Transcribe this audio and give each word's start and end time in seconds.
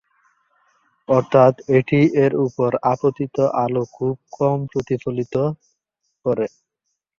অর্থাৎ 1.09 1.53
এটি 1.77 1.99
এর 2.23 2.33
উপর 2.45 2.69
আপতিত 2.93 3.35
আলো 3.63 3.83
খুব 3.95 4.15
কম 4.37 4.57
প্রতিফলিত 4.71 5.35
করে। 6.25 6.47